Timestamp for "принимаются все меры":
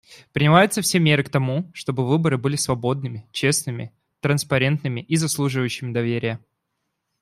0.33-1.21